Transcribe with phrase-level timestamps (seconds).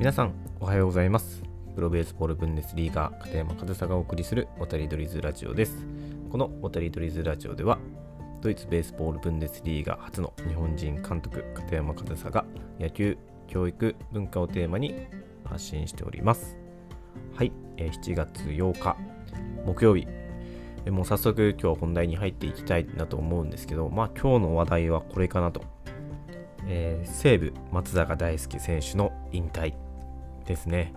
[0.00, 1.42] 皆さんおはようございます。
[1.74, 5.84] プロベースボールブンデスリーガー片山和沙がお送りする渡りドリズラジオです。
[6.30, 7.78] この渡りドリズラジオでは
[8.40, 12.46] ドイツベースボールブンデスリーガー初の日本人監督片山和沙が
[12.80, 14.94] 野球教育文化をテーマに
[15.44, 16.56] 発信しております。
[17.36, 18.96] はい、えー7月8日
[19.66, 20.06] 木曜日。
[20.90, 25.62] もう早速今日本題に入っていきたいなと思うんですけどまあ今日の話題はこれかなと。
[26.68, 29.89] えー西武松坂大輔選手の引退。
[30.50, 30.92] ですね。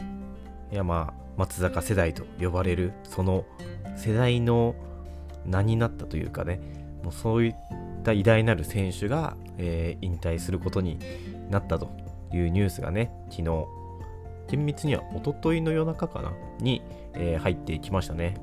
[0.72, 3.46] いやまあ松坂世代と呼ばれるその
[3.96, 4.76] 世代の
[5.46, 6.60] 名になったというかね
[7.04, 7.56] もうそういっ
[8.04, 10.98] た偉大なる選手が、えー引退することに
[11.50, 11.90] なったと
[12.34, 13.66] いうニュースがね昨日
[14.50, 16.82] 厳密には一昨日の夜中かなに、
[17.14, 18.36] えー入ってきましたね。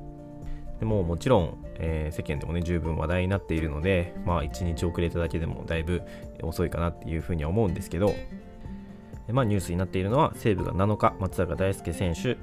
[0.79, 6.01] でももちろん、えー世間でもね十分話題になっているのでまあ1日遅れただけでもだいぶ
[6.41, 8.15] 遅いかなっていうふうには思うんですけど
[9.31, 12.37] まあニュースになっているのは西武が7日松坂大輔選手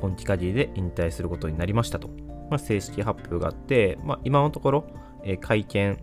[0.00, 2.08] 今季限りで引退することになりましたと、
[2.50, 4.86] まあ、正式発表があって、まあ、今のところ、
[5.24, 5.98] えー会見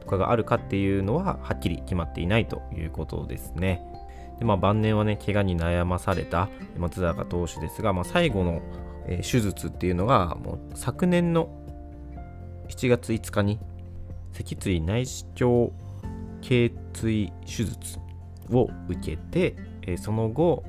[0.00, 3.82] とかがあるかっていうのははっきり決まっていないということですね。
[4.38, 8.62] でまあ晩年はね怪我に悩まされた松坂投手ですが、まあ、最後の、
[9.06, 11.48] え手術っていうのがもう昨年の
[12.68, 13.58] 7月5日に
[14.32, 15.72] 脊椎内視鏡
[16.40, 17.98] 頸椎手術
[18.52, 20.64] を受けて、えーその後、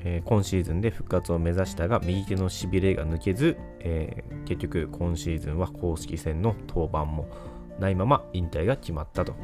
[0.00, 7.26] えー今シーズンで復活を目指したが右手のしびれが抜けず、えー結局今シーズンは公式戦の登板も
[7.78, 9.34] ないまま引退が決まったと。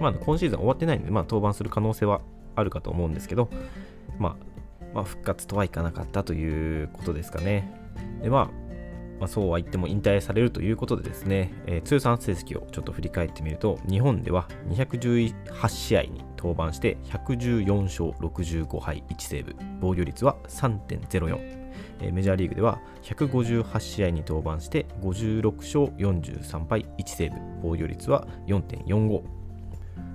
[0.00, 2.22] まあ、今シーズン終わってないんで、まあ、登板する可能性は
[2.56, 3.50] あるかと思うんですけど、
[4.18, 4.36] まあ、
[4.94, 7.70] まあ、復活とはいかなかったということですかね。
[8.22, 8.69] で、まあ、
[9.20, 21.38] まあ、そうは言っても引退されるということでですね、えー通算成績をちょっと振り返ってみると、日本では218試合に登板して114勝65敗1セーブ、防御率は3.04。
[22.00, 29.22] えーメジャーリーグでは158試合に登板して56勝43敗1セーブ、防御率は4.45。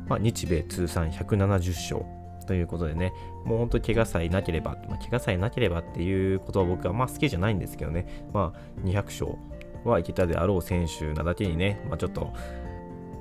[0.08, 2.15] まあ、日米通算170勝
[2.46, 3.14] ということでね、
[3.44, 9.38] もう本当に怪我さえなければ、まあ、怪我さえなければっていうことは僕はまあ好きじゃないんですけどね、まあ、200勝
[9.84, 12.34] はいけたであろう選手なだけにね、まあ、ちょっと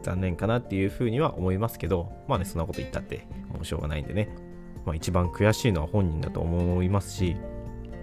[0.02, 4.28] 残念かなっていうふうには思いますけど、まあね、そんなこと言ったってもうしょうがないんでね、
[4.84, 7.36] まあ、一番悔しいのは本人だと思いますし、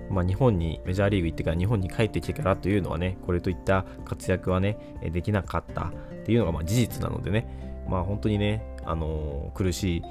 [0.10, 4.78] まあ、日本にメジャーリーグ行ってから日本に帰ってきてからというのはね、これといった活躍はね、
[5.12, 7.48] できなかったっていうのがま事実なのでね、
[7.90, 10.04] まあ本当にね、あのー苦しい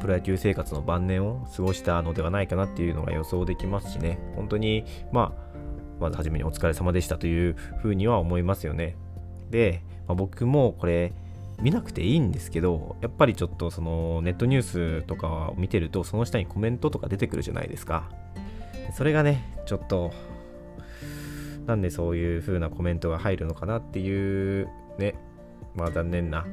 [0.00, 5.42] プロ野球生活の晩年を過ごしたのではないかなっていうのが予想できますしね、本当に、まあ、
[6.00, 8.96] まずはじめにお疲れ様でしたというふうには思いますよね。
[9.50, 11.12] で、まあ、僕もこれ、
[11.60, 14.62] 見なくていいんですけど、やっぱりちょっとそのネットニュー
[15.00, 18.10] スとかを見てると、その下にコメントとか出てくるじゃないですか。
[18.96, 20.12] それがね、ちょっと、
[21.66, 25.14] なんでそういう風なコメントが入るのかなっていう、ね、
[25.76, 26.44] まあ残念な、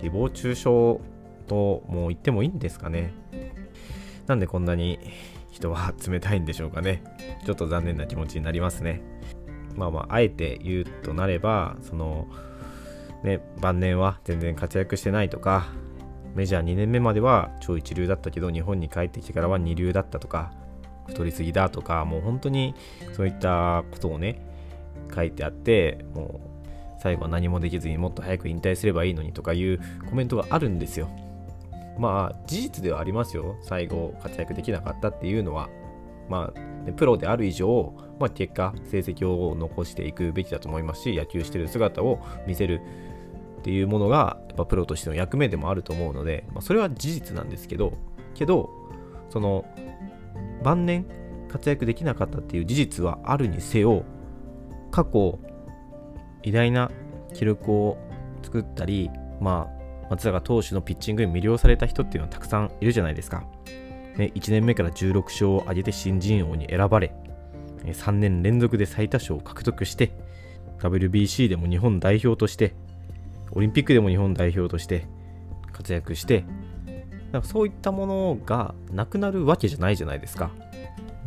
[0.00, 1.17] 誹謗中傷
[1.48, 3.12] ともう言ってもいいんですかね。
[4.26, 4.98] なんでこんなに
[5.50, 7.02] 人は 冷たいんでしょうかね。
[7.44, 9.00] ちょっと残念な気持ちになりますね。
[9.74, 12.26] まあまあ、あえて言うとなれば、その、
[13.22, 15.68] ね、晩年は全然活躍してないとか、
[16.34, 20.52] メジャー2年目までは超一流だったけど、日本に帰ってきてからは二流だったとか、
[21.06, 22.74] 太りすぎだとか、もう本当に
[23.12, 24.42] そういったことをね、
[25.14, 31.08] 書いてあって、もう最後は何もできずにもっと早く引退すればいいのにとかいうコメントがあるんですよ。
[31.98, 33.56] まあ事実ではありますよ。
[33.62, 35.68] 最後活躍できなかったっていうのは。
[36.28, 42.82] まあ、プロである以上、まあ、結果、成績を残していくべきだと思いますし、野球してる姿を見せる
[43.60, 47.94] っていうものが、やっぱプロとしての役目でもあると思うので、まあ、それは事実なんですけど、
[48.34, 48.70] けど、
[49.30, 49.64] その、
[50.62, 51.06] 晩年
[51.48, 54.04] 活躍できなかったっていう事実はあるにせよ、
[54.90, 55.38] 過去、
[56.42, 56.90] 偉大な
[57.34, 57.98] 記録を
[58.42, 59.10] 作ったり、
[59.40, 59.77] まあ、
[60.10, 63.44] 松坂投手のピッチングに魅了された人っていうのはたくさんいるじゃないですか。
[64.16, 67.14] ね、1年目から16勝を挙げて新人王に選ばれ、
[67.84, 70.12] 3年連続で最多勝を獲得して、
[70.78, 72.74] WBC でも日本代表として、
[73.52, 75.06] オリンピックでも日本代表として
[75.72, 76.44] 活躍して、
[77.32, 80.50] なんかそういったものがなくなるわけじゃないじゃないですか。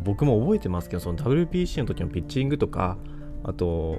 [0.04, 2.98] 僕も覚えてますけど、その WBC の時のピッチングとか、
[3.44, 3.98] あと、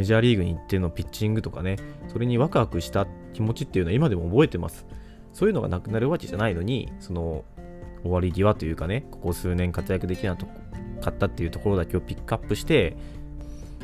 [0.00, 1.76] メジャーリーグに行ってのピッチングとかね、
[2.08, 4.86] それにワクワクした気持ちっていうのは今でも覚えてます。
[5.34, 7.44] そういうのがなくなるわけじゃないのに、その
[8.02, 10.46] 終わり際というかね、ここ数年活躍できなか
[11.10, 12.96] ったっていうところだけをピックアップして、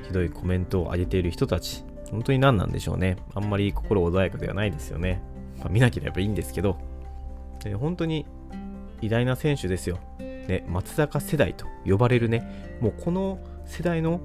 [0.07, 3.19] ひどいコメントを上げている人たち、本当に何なんでしょうね。
[3.35, 5.21] あんまり心穏やかではないですよね。
[5.59, 6.79] まあ、見なければいいんですけど、
[7.79, 8.25] 本当に
[9.03, 9.99] 偉大な選手ですよ。
[10.19, 14.23] ね、松坂世代と呼ばれるね、もうこの世代の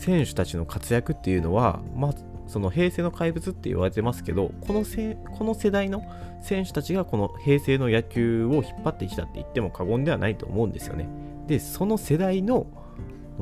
[0.00, 2.14] 選手たちの活躍っていうのは、まあ、
[2.46, 6.02] その平成の怪物って言われてますけどこのせこの世代の
[6.42, 11.06] 選手たちがこの平成の野球を引っ張ってきたって言っても過言ではないと思うんですよね。
[11.46, 12.66] でその世代の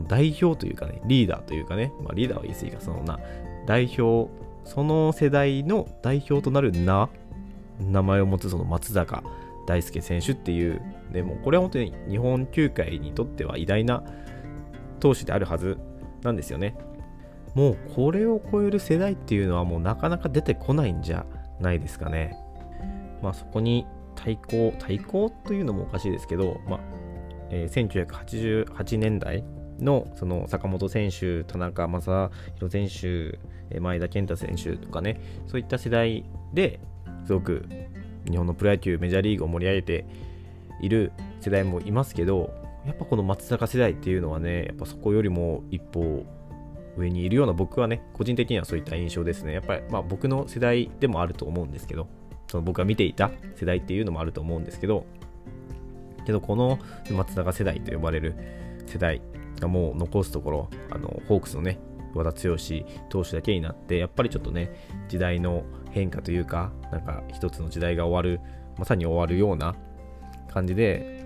[0.09, 3.21] 代表というかねリーダーというかね、まあ、リーダーは言い過ぎかそのな
[3.67, 4.31] 代表
[4.65, 7.09] その世代の代表となる名
[7.81, 9.23] 名前を持つその松坂
[9.67, 10.83] 大輔選手っていう
[11.13, 14.03] でもこれは本当に日本球界にとっては偉大な
[14.99, 15.79] 投手であるはず
[16.23, 16.77] なんですよね。
[17.55, 21.27] もうこれを超える世代っていうのはもうなかなか出てこないんじゃ
[21.61, 22.37] ないですかね。
[23.23, 26.81] まあそこに対抗、対抗というのもおかしいですけど、まあ
[27.51, 29.45] えー、1988年代
[29.81, 32.31] のその坂本選手、田中将
[32.61, 33.39] 大選手、
[33.79, 36.81] 前田健太選手とかね、そういった世代で
[37.27, 37.67] すごく
[38.31, 40.05] 日本のプロ野球、メジャーリーグを盛り上げて
[40.81, 42.51] いる世代もいますけど、
[42.87, 46.25] やっぱこの松坂世代っていうのはね、やっぱそこよりも一歩
[46.97, 49.53] 上にいるような僕はね、個人的にはそういった印象ですね。
[49.53, 52.09] やっぱり、まあ、僕の世代でもあると思うんですけど、
[52.49, 55.07] その僕が見ていた世代っていうのもあると思うんですけど、
[56.27, 56.79] けどこの
[57.11, 58.35] 松坂世代と呼ばれる
[58.87, 59.23] 世代
[59.61, 61.79] がもう残すところ、あのホークスのね、
[62.15, 62.57] 和田剛
[63.09, 64.73] 投手だけになって、やっぱりちょっとね、
[65.09, 68.41] 時代の変化というか、なんか一つの時代が終わる、
[68.79, 69.75] まさに終わるような
[70.49, 71.18] 感じで、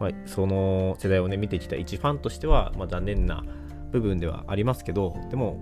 [0.00, 3.44] まあ、その世代をね、見てきた一ファンとしては、まあ、残念な
[3.94, 5.56] 部分ではありますけどでも、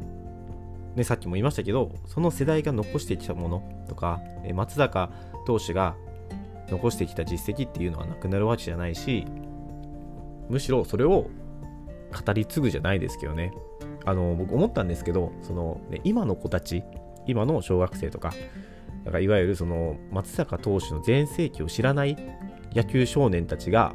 [0.96, 4.20] ね、さっきも言いましたけどその世代が残してきたものとか
[4.54, 5.10] 松坂
[5.46, 5.96] 投手が
[6.70, 9.26] 残してきた実績っていうのはなくなるわけじゃないし
[10.48, 11.28] むしろそれを
[12.26, 13.52] 語り継ぐじゃないですけどね。
[14.04, 16.82] あの僕思ったんですけどその、ね、今の子たち
[17.26, 18.32] 今の小学生とか
[19.04, 22.16] なんかいわゆるその松坂投手の全盛期を知らない
[22.74, 23.94] 野球少年たちが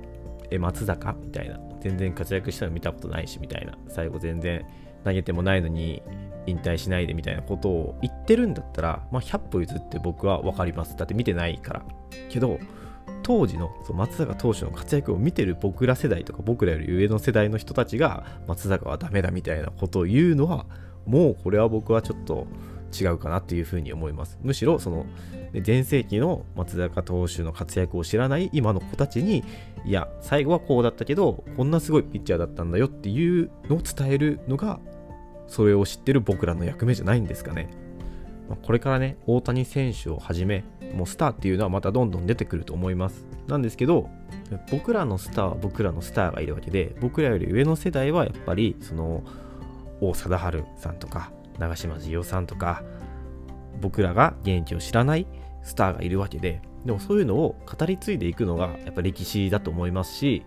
[0.52, 1.14] え松坂？
[1.14, 1.60] みたいな。
[1.80, 3.78] 全然活躍したの見たことないしみたいな。
[3.88, 4.66] 最後全然
[5.04, 6.02] 投げてもないのに
[6.48, 10.96] 引退しないでみたいなことを言ってるんだったら、まあ、100歩譲って僕は分かります。
[10.98, 11.86] だって見てないから。
[12.30, 12.60] けど
[13.24, 20.66] 当時のその松坂投手の活躍を見てる僕ら世代とか僕らより上の世代の人たちが松坂はダメだみたいなことを言うのは
[21.06, 22.48] もうこれは僕はちょっと
[23.04, 24.40] 違うかなっていうふうに思います。
[24.42, 25.06] むしろその
[25.54, 29.44] 全盛期の松坂投手の活躍を知らない今の子たちに
[29.86, 34.80] いや最後はこうだったけどこんなすごいピッチャーだったんだよっていうのを伝えるのが
[35.48, 37.70] それを知ってる僕らの役目じゃないんですかね、
[38.64, 43.26] これからね大谷選手をはじめもうスターっていうのはまたどんどん出てくると思います。
[43.48, 44.10] なんですけど
[44.70, 49.24] 僕らのスターは僕らのスターがいるわけで僕らより上の世代はやっぱりその
[50.02, 52.84] 王貞治さんとか長嶋茂雄さんとか
[53.82, 55.28] 僕らが現役を知らない
[55.64, 60.46] スターがいるわけででもそういうのを語り継いでいくのがやっぱ歴史だと思いますし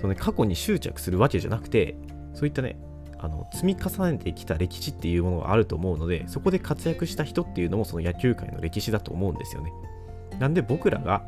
[0.00, 1.96] その、ね、過去に執着するわけじゃなくて
[2.34, 2.78] そういったね
[3.18, 9.72] あの積み重ねてきた歴史っていうものがあると思うのでそこで活躍した人っていうのもその野球界の歴史だと思うんですよね。
[10.38, 11.26] なんで僕らが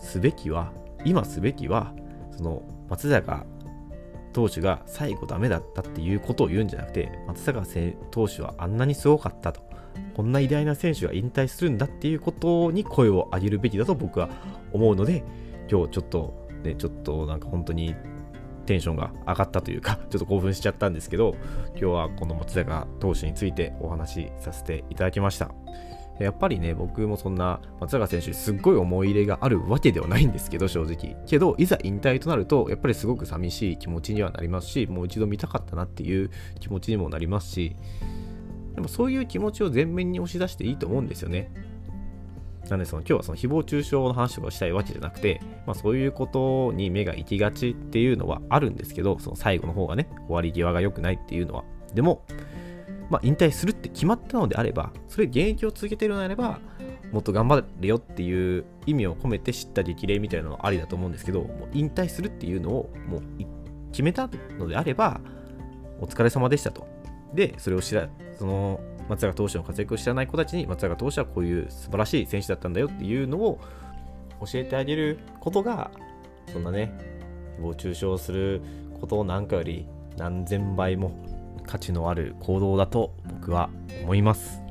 [0.00, 0.72] すべきは
[1.04, 1.92] 今すべきは
[2.36, 3.46] その松坂
[4.32, 7.62] 投手が最後ダメだったっていうことを言うんじゃなくて松坂
[8.10, 9.72] 投手はあんなにすごかったと。
[10.14, 14.28] こんな偉大な選手が引退するんだっていうことに声を上げるべきだと僕は
[14.72, 15.24] 思うので
[15.70, 17.94] 今日ちょっとねちょっとなんか本当に
[18.66, 21.34] テンションが上がったというか ちょっと興奮しちゃったんですけど
[21.70, 25.50] 今日はこの松坂投手についてお話しさせていただきました。
[26.18, 37.76] やっぱりね僕もそんな松坂選手にすっごい思い入れがあるわけではないんですけど正直けどいざ引退となるとやっぱりすごく寂しい気持ちにはなりますしもう一度見たかったなっていう気持ちにもなりますし
[38.74, 41.52] でもそういう気持ちを前面に押し出していいと思うんですよね。
[42.68, 51.64] なんでその今日はその誹謗中傷の話とかしたいわけじゃなくて、まあ、そういうことに目が行きがちっていうのはあるんですけど、その最後の方がね、終わり際が良くないっていうのは。
[51.92, 52.24] でも、
[53.10, 56.60] まあ、引退するって決まったのであれば、それ現役を続けてるのであれば、
[57.12, 63.22] もっと頑張れよっていう意味を込めて知った激励みたいなのはありだと思うんですけど、もう引退するっていうのをもう
[63.90, 64.28] 決めた
[64.58, 65.20] のであれば、
[66.00, 66.86] お疲れ様でしたと。
[67.34, 73.60] で、それを知ら、その松坂投手の活躍を知らない子たちに松坂投手はこういう素晴らしい選手だったんだよっていうのを
[74.40, 75.90] 教えてあげることが、
[76.52, 76.92] そんなね、
[77.58, 78.62] 誹謗中傷する
[79.00, 81.12] ことをなんかより何千倍も
[81.66, 83.70] 価値のある行動だと僕は
[84.02, 84.62] 思います。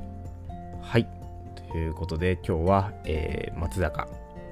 [0.80, 1.08] はい。
[1.70, 4.08] ということで今日は、えー、松坂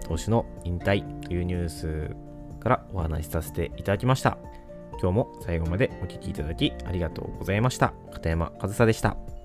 [0.06, 2.16] 投手の引退というニュース
[2.60, 4.38] からお話しさせていただきました。
[5.00, 7.94] 今日も最後までお聴きいただきありがとうございました。
[8.12, 9.39] 片山和沙でした。